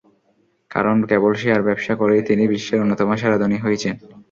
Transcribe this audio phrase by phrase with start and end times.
[0.71, 3.95] কারণ, কেবল শেয়ার ব্যবসা করেই তিনি বিশ্বের অন্যতম সেরা ধনী হয়েছেন।